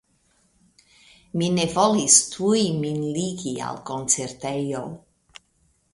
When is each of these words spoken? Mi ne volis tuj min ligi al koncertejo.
Mi 1.41 1.49
ne 1.57 1.67
volis 1.75 2.17
tuj 2.31 2.63
min 2.79 2.99
ligi 3.19 3.55
al 3.69 3.81
koncertejo. 3.91 4.83